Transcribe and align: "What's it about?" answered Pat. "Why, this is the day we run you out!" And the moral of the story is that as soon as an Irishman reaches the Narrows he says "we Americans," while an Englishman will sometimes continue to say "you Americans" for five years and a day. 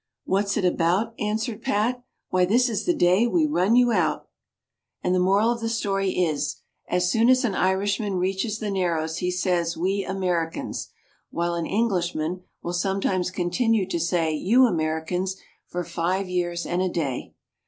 "What's 0.25 0.57
it 0.57 0.65
about?" 0.65 1.13
answered 1.19 1.61
Pat. 1.61 2.03
"Why, 2.29 2.43
this 2.45 2.69
is 2.69 2.85
the 2.85 2.93
day 2.95 3.27
we 3.27 3.45
run 3.45 3.75
you 3.75 3.91
out!" 3.91 4.27
And 5.03 5.13
the 5.13 5.19
moral 5.19 5.51
of 5.51 5.59
the 5.61 5.69
story 5.69 6.09
is 6.25 6.59
that 6.87 6.95
as 6.95 7.11
soon 7.11 7.29
as 7.29 7.45
an 7.45 7.53
Irishman 7.53 8.15
reaches 8.15 8.57
the 8.57 8.71
Narrows 8.71 9.17
he 9.17 9.29
says 9.29 9.77
"we 9.77 10.03
Americans," 10.03 10.89
while 11.29 11.53
an 11.53 11.67
Englishman 11.67 12.41
will 12.63 12.73
sometimes 12.73 13.29
continue 13.29 13.85
to 13.89 13.99
say 13.99 14.33
"you 14.33 14.65
Americans" 14.65 15.35
for 15.67 15.83
five 15.83 16.27
years 16.27 16.65
and 16.65 16.81
a 16.81 16.89
day. 16.89 17.35